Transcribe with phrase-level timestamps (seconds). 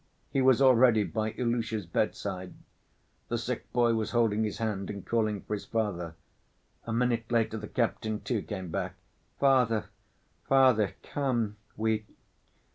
[0.33, 2.55] He was already by Ilusha's bedside.
[3.27, 6.15] The sick boy was holding his hand and calling for his father.
[6.87, 8.95] A minute later the captain, too, came back.
[9.45, 9.91] "Father,
[10.45, 11.57] father, come...
[11.77, 12.07] we